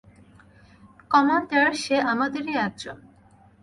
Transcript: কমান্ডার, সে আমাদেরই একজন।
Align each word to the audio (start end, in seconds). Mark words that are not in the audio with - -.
কমান্ডার, 1.11 1.67
সে 1.83 1.95
আমাদেরই 2.11 2.53
একজন। 2.57 2.97